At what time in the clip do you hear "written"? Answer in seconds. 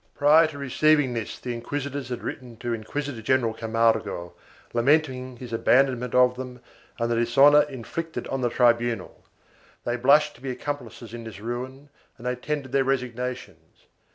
2.23-2.57